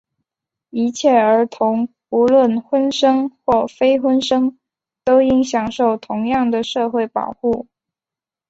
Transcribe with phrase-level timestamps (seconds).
[0.71, 4.57] 一切儿童,无论婚生或非婚生,
[5.03, 7.67] 都应享受同样的社会保护。